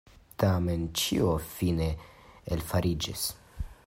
Tamen 0.43 0.85
ĉio 1.01 1.35
fine 1.57 1.91
elfariĝis. 2.57 3.29